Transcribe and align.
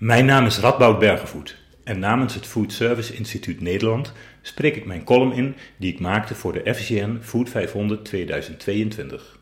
Mijn 0.00 0.24
naam 0.24 0.46
is 0.46 0.58
Radboud 0.58 0.98
Bergevoet 0.98 1.56
en 1.84 1.98
namens 1.98 2.34
het 2.34 2.46
Food 2.46 2.72
Service 2.72 3.14
Instituut 3.14 3.60
Nederland 3.60 4.12
spreek 4.42 4.76
ik 4.76 4.84
mijn 4.84 5.04
column 5.04 5.32
in 5.32 5.54
die 5.76 5.92
ik 5.92 6.00
maakte 6.00 6.34
voor 6.34 6.52
de 6.52 6.74
FCN 6.74 7.18
Food 7.20 7.48
500 7.48 8.04
2022. 8.04 9.38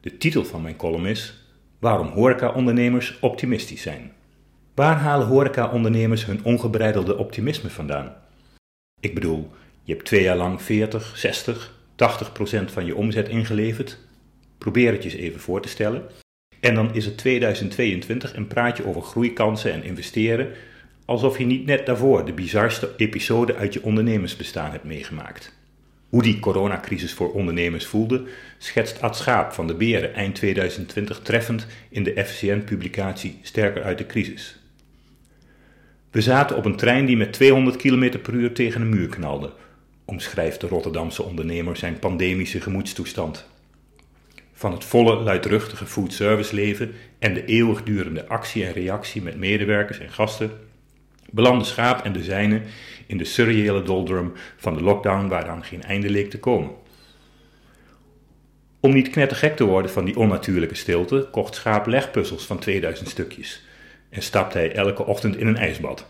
De 0.00 0.16
titel 0.16 0.44
van 0.44 0.62
mijn 0.62 0.76
column 0.76 1.06
is 1.06 1.46
Waarom 1.78 2.06
horecaondernemers 2.06 3.18
optimistisch 3.20 3.82
zijn. 3.82 4.12
Waar 4.74 4.96
halen 4.96 5.26
horecaondernemers 5.26 6.26
hun 6.26 6.44
ongebreidelde 6.44 7.16
optimisme 7.16 7.70
vandaan? 7.70 8.16
Ik 9.00 9.14
bedoel, 9.14 9.50
je 9.82 9.92
hebt 9.92 10.04
twee 10.04 10.22
jaar 10.22 10.36
lang 10.36 10.62
40, 10.62 11.16
60, 11.16 11.74
80 11.94 12.32
procent 12.32 12.70
van 12.70 12.86
je 12.86 12.96
omzet 12.96 13.28
ingeleverd. 13.28 13.98
Probeer 14.58 14.92
het 14.92 15.02
je 15.02 15.10
eens 15.10 15.18
even 15.18 15.40
voor 15.40 15.60
te 15.60 15.68
stellen. 15.68 16.02
En 16.64 16.74
dan 16.74 16.94
is 16.94 17.04
het 17.04 17.16
2022 17.16 18.34
en 18.34 18.46
praat 18.46 18.76
je 18.76 18.86
over 18.86 19.02
groeikansen 19.02 19.72
en 19.72 19.84
investeren, 19.84 20.48
alsof 21.04 21.38
je 21.38 21.44
niet 21.44 21.66
net 21.66 21.86
daarvoor 21.86 22.24
de 22.24 22.32
bizarste 22.32 22.90
episode 22.96 23.54
uit 23.54 23.72
je 23.72 23.82
ondernemersbestaan 23.82 24.70
hebt 24.70 24.84
meegemaakt. 24.84 25.56
Hoe 26.08 26.22
die 26.22 26.38
coronacrisis 26.38 27.12
voor 27.12 27.32
ondernemers 27.32 27.86
voelde, 27.86 28.24
schetst 28.58 29.00
Ad 29.00 29.16
Schaap 29.16 29.52
van 29.52 29.66
de 29.66 29.74
Beren 29.74 30.14
eind 30.14 30.34
2020 30.34 31.20
treffend 31.20 31.66
in 31.88 32.02
de 32.02 32.24
FCN-publicatie 32.24 33.38
Sterker 33.42 33.82
uit 33.82 33.98
de 33.98 34.06
crisis. 34.06 34.58
We 36.10 36.20
zaten 36.20 36.56
op 36.56 36.64
een 36.64 36.76
trein 36.76 37.06
die 37.06 37.16
met 37.16 37.32
200 37.32 37.76
km 37.76 38.18
per 38.18 38.34
uur 38.34 38.52
tegen 38.52 38.80
een 38.80 38.88
muur 38.88 39.08
knalde, 39.08 39.52
omschrijft 40.04 40.60
de 40.60 40.66
Rotterdamse 40.68 41.22
ondernemer 41.22 41.76
zijn 41.76 41.98
pandemische 41.98 42.60
gemoedstoestand. 42.60 43.52
Van 44.64 44.72
het 44.72 44.84
volle, 44.84 45.14
luidruchtige 45.16 45.86
foodservice 45.86 46.54
leven 46.54 46.94
en 47.18 47.34
de 47.34 47.44
eeuwigdurende 47.44 48.28
actie 48.28 48.64
en 48.64 48.72
reactie 48.72 49.22
met 49.22 49.36
medewerkers 49.36 49.98
en 49.98 50.10
gasten, 50.10 50.50
belandde 51.30 51.64
Schaap 51.64 52.04
en 52.04 52.12
de 52.12 52.22
zijnen 52.22 52.62
in 53.06 53.18
de 53.18 53.24
surreële 53.24 53.82
doldrum 53.82 54.32
van 54.56 54.74
de 54.74 54.82
lockdown 54.82 55.28
waaraan 55.28 55.64
geen 55.64 55.82
einde 55.82 56.10
leek 56.10 56.30
te 56.30 56.38
komen. 56.38 56.70
Om 58.80 58.92
niet 58.92 59.10
knettergek 59.10 59.56
te 59.56 59.64
worden 59.64 59.90
van 59.90 60.04
die 60.04 60.16
onnatuurlijke 60.16 60.74
stilte, 60.74 61.28
kocht 61.30 61.54
Schaap 61.54 61.86
legpuzzels 61.86 62.46
van 62.46 62.58
2000 62.58 63.08
stukjes 63.08 63.64
en 64.10 64.22
stapte 64.22 64.58
hij 64.58 64.74
elke 64.74 65.06
ochtend 65.06 65.36
in 65.36 65.46
een 65.46 65.56
ijsbad. 65.56 66.06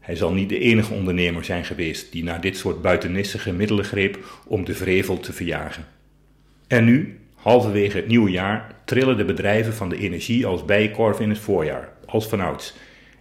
Hij 0.00 0.16
zal 0.16 0.32
niet 0.32 0.48
de 0.48 0.58
enige 0.58 0.94
ondernemer 0.94 1.44
zijn 1.44 1.64
geweest 1.64 2.12
die 2.12 2.24
naar 2.24 2.40
dit 2.40 2.56
soort 2.56 2.82
buitennissige 2.82 3.52
middelen 3.52 3.84
greep 3.84 4.42
om 4.46 4.64
de 4.64 4.74
vrevel 4.74 5.20
te 5.20 5.32
verjagen. 5.32 5.86
En 6.66 6.84
nu, 6.84 7.20
halverwege 7.46 7.96
het 7.96 8.06
nieuwe 8.06 8.30
jaar, 8.30 8.74
trillen 8.84 9.16
de 9.16 9.24
bedrijven 9.24 9.74
van 9.74 9.88
de 9.88 9.96
energie 9.96 10.46
als 10.46 10.64
bijenkorf 10.64 11.20
in 11.20 11.28
het 11.28 11.38
voorjaar, 11.38 11.92
als 12.06 12.28
vanouds, 12.28 12.74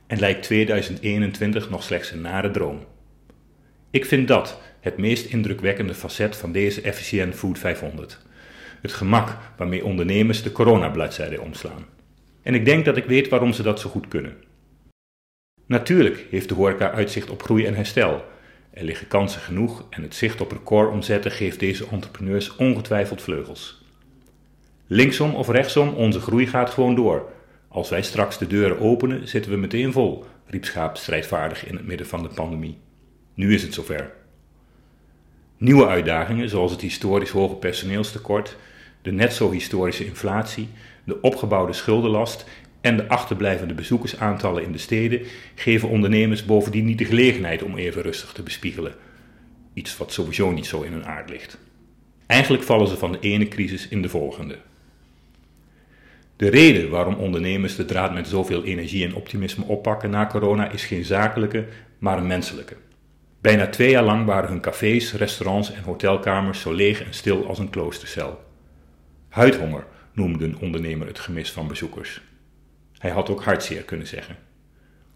en 0.07 0.19
lijkt 0.19 0.43
2021 0.43 1.69
nog 1.69 1.83
slechts 1.83 2.11
een 2.11 2.21
nare 2.21 2.51
droom. 2.51 2.85
Ik 3.89 4.05
vind 4.05 4.27
dat 4.27 4.61
het 4.79 4.97
meest 4.97 5.25
indrukwekkende 5.25 5.93
facet 5.93 6.35
van 6.35 6.51
deze 6.51 6.93
FCN 6.93 7.31
Food 7.31 7.59
500. 7.59 8.19
Het 8.81 8.93
gemak 8.93 9.37
waarmee 9.57 9.85
ondernemers 9.85 10.43
de 10.43 10.51
coronabladzijde 10.51 11.41
omslaan. 11.41 11.85
En 12.41 12.53
ik 12.53 12.65
denk 12.65 12.85
dat 12.85 12.97
ik 12.97 13.05
weet 13.05 13.29
waarom 13.29 13.53
ze 13.53 13.63
dat 13.63 13.79
zo 13.79 13.89
goed 13.89 14.07
kunnen. 14.07 14.33
Natuurlijk 15.65 16.25
heeft 16.29 16.49
de 16.49 16.55
horeca 16.55 16.91
uitzicht 16.91 17.29
op 17.29 17.43
groei 17.43 17.65
en 17.65 17.75
herstel. 17.75 18.25
Er 18.71 18.83
liggen 18.83 19.07
kansen 19.07 19.41
genoeg 19.41 19.85
en 19.89 20.01
het 20.01 20.15
zicht 20.15 20.41
op 20.41 20.51
recordomzetten 20.51 21.31
geeft 21.31 21.59
deze 21.59 21.87
entrepreneurs 21.91 22.55
ongetwijfeld 22.55 23.21
vleugels. 23.21 23.83
Linksom 24.87 25.35
of 25.35 25.49
rechtsom, 25.49 25.93
onze 25.93 26.19
groei 26.19 26.47
gaat 26.47 26.69
gewoon 26.69 26.95
door. 26.95 27.29
Als 27.67 27.89
wij 27.89 28.01
straks 28.01 28.37
de 28.37 28.47
deuren 28.47 28.79
openen, 28.79 29.27
zitten 29.27 29.51
we 29.51 29.57
meteen 29.57 29.91
vol, 29.91 30.25
riep 30.45 30.65
Schaap 30.65 30.97
strijdvaardig 30.97 31.65
in 31.65 31.75
het 31.75 31.85
midden 31.85 32.07
van 32.07 32.23
de 32.23 32.29
pandemie. 32.29 32.77
Nu 33.33 33.53
is 33.53 33.61
het 33.61 33.73
zover. 33.73 34.11
Nieuwe 35.57 35.87
uitdagingen, 35.87 36.49
zoals 36.49 36.71
het 36.71 36.81
historisch 36.81 37.29
hoge 37.29 37.55
personeelstekort, 37.55 38.57
de 39.01 39.11
net 39.11 39.33
zo 39.33 39.51
historische 39.51 40.05
inflatie, 40.05 40.69
de 41.03 41.21
opgebouwde 41.21 41.73
schuldenlast 41.73 42.45
en 42.81 42.97
de 42.97 43.07
achterblijvende 43.07 43.73
bezoekersaantallen 43.73 44.63
in 44.63 44.71
de 44.71 44.77
steden 44.77 45.21
geven 45.55 45.89
ondernemers 45.89 46.45
bovendien 46.45 46.85
niet 46.85 46.97
de 46.97 47.05
gelegenheid 47.05 47.63
om 47.63 47.77
even 47.77 48.01
rustig 48.01 48.31
te 48.31 48.43
bespiegelen. 48.43 48.95
Iets 49.73 49.97
wat 49.97 50.11
sowieso 50.11 50.51
niet 50.51 50.65
zo 50.65 50.81
in 50.81 50.91
hun 50.91 51.05
aard 51.05 51.29
ligt. 51.29 51.57
Eigenlijk 52.25 52.63
vallen 52.63 52.87
ze 52.87 52.97
van 52.97 53.11
de 53.11 53.19
ene 53.19 53.47
crisis 53.47 53.87
in 53.87 54.01
de 54.01 54.09
volgende. 54.09 54.57
De 56.35 56.49
reden 56.49 56.89
waarom 56.89 57.15
ondernemers 57.15 57.75
de 57.75 57.85
draad 57.85 58.13
met 58.13 58.27
zoveel 58.27 58.63
energie 58.63 59.05
en 59.05 59.15
optimisme 59.15 59.65
oppakken 59.65 60.09
na 60.09 60.27
corona 60.27 60.71
is 60.71 60.85
geen 60.85 61.05
zakelijke, 61.05 61.65
maar 61.99 62.17
een 62.17 62.27
menselijke. 62.27 62.75
Bijna 63.41 63.67
twee 63.67 63.89
jaar 63.89 64.03
lang 64.03 64.25
waren 64.25 64.49
hun 64.49 64.61
cafés, 64.61 65.13
restaurants 65.13 65.73
en 65.73 65.83
hotelkamers 65.83 66.61
zo 66.61 66.73
leeg 66.73 67.03
en 67.03 67.13
stil 67.13 67.47
als 67.47 67.59
een 67.59 67.69
kloostercel. 67.69 68.43
Huidhonger 69.29 69.85
noemde 70.13 70.45
een 70.45 70.59
ondernemer 70.59 71.07
het 71.07 71.19
gemis 71.19 71.51
van 71.51 71.67
bezoekers. 71.67 72.21
Hij 72.97 73.11
had 73.11 73.29
ook 73.29 73.43
hartzeer 73.43 73.83
kunnen 73.83 74.07
zeggen. 74.07 74.35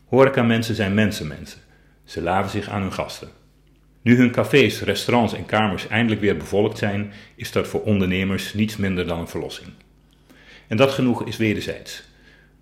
Horeca-mensen 0.05 0.75
zijn 0.75 0.93
mensenmensen. 0.93 1.61
Ze 2.03 2.21
laven 2.21 2.51
zich 2.51 2.69
aan 2.69 2.81
hun 2.81 2.93
gasten. 2.93 3.29
Nu 4.01 4.17
hun 4.17 4.31
cafés, 4.31 4.81
restaurants 4.81 5.33
en 5.33 5.45
kamers 5.45 5.87
eindelijk 5.87 6.21
weer 6.21 6.37
bevolkt 6.37 6.77
zijn, 6.77 7.11
is 7.35 7.51
dat 7.51 7.67
voor 7.67 7.81
ondernemers 7.81 8.53
niets 8.53 8.77
minder 8.77 9.07
dan 9.07 9.19
een 9.19 9.27
verlossing. 9.27 9.67
En 10.69 10.77
dat 10.77 10.91
genoegen 10.91 11.25
is 11.25 11.37
wederzijds. 11.37 12.03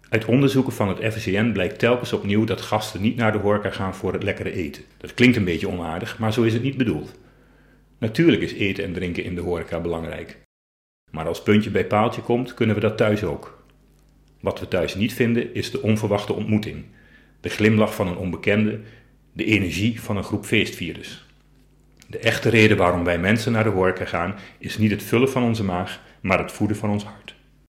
Uit 0.09 0.25
onderzoeken 0.25 0.73
van 0.73 0.87
het 0.87 1.13
FCN 1.13 1.51
blijkt 1.51 1.79
telkens 1.79 2.13
opnieuw 2.13 2.43
dat 2.43 2.61
gasten 2.61 3.01
niet 3.01 3.15
naar 3.15 3.31
de 3.31 3.37
horeca 3.37 3.69
gaan 3.69 3.95
voor 3.95 4.13
het 4.13 4.23
lekkere 4.23 4.51
eten. 4.51 4.83
Dat 4.97 5.13
klinkt 5.13 5.35
een 5.35 5.43
beetje 5.43 5.69
onaardig, 5.69 6.19
maar 6.19 6.33
zo 6.33 6.43
is 6.43 6.53
het 6.53 6.63
niet 6.63 6.77
bedoeld. 6.77 7.13
Natuurlijk 7.97 8.41
is 8.41 8.53
eten 8.53 8.83
en 8.83 8.93
drinken 8.93 9.23
in 9.23 9.35
de 9.35 9.41
horeca 9.41 9.79
belangrijk. 9.79 10.37
Maar 11.11 11.27
als 11.27 11.43
puntje 11.43 11.69
bij 11.69 11.85
paaltje 11.85 12.21
komt, 12.21 12.53
kunnen 12.53 12.75
we 12.75 12.81
dat 12.81 12.97
thuis 12.97 13.23
ook. 13.23 13.63
Wat 14.39 14.59
we 14.59 14.67
thuis 14.67 14.95
niet 14.95 15.13
vinden, 15.13 15.53
is 15.53 15.71
de 15.71 15.81
onverwachte 15.81 16.33
ontmoeting, 16.33 16.85
de 17.39 17.49
glimlach 17.49 17.95
van 17.95 18.07
een 18.07 18.17
onbekende, 18.17 18.79
de 19.33 19.45
energie 19.45 20.01
van 20.01 20.17
een 20.17 20.23
groep 20.23 20.45
feestvierders. 20.45 21.25
De 22.07 22.19
echte 22.19 22.49
reden 22.49 22.77
waarom 22.77 23.03
wij 23.03 23.19
mensen 23.19 23.51
naar 23.51 23.63
de 23.63 23.69
horeca 23.69 24.05
gaan, 24.05 24.35
is 24.57 24.77
niet 24.77 24.91
het 24.91 25.03
vullen 25.03 25.29
van 25.29 25.43
onze 25.43 25.63
maag, 25.63 26.01
maar 26.21 26.39
het 26.39 26.51
voeden 26.51 26.77
van 26.77 26.89
ons 26.89 27.03
hart. 27.03 27.36